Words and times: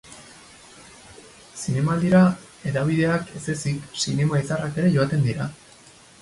Zinemaldira 1.63 2.21
hedabideak 2.69 3.29
ez 3.41 3.43
ezik 3.55 3.93
zinema 4.07 4.41
izarrak 4.47 4.81
ere 4.83 4.91
joaten 4.97 5.29
dira. 5.29 5.49